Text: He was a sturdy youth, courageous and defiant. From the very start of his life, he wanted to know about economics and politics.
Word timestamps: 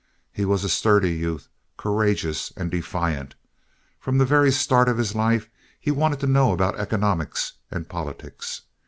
He 0.31 0.45
was 0.45 0.63
a 0.63 0.67
sturdy 0.69 1.13
youth, 1.13 1.47
courageous 1.77 2.51
and 2.57 2.71
defiant. 2.71 3.35
From 3.99 4.17
the 4.17 4.25
very 4.25 4.51
start 4.51 4.89
of 4.89 4.97
his 4.97 5.13
life, 5.13 5.47
he 5.79 5.91
wanted 5.91 6.19
to 6.21 6.25
know 6.25 6.53
about 6.53 6.79
economics 6.79 7.53
and 7.69 7.87
politics. 7.87 8.61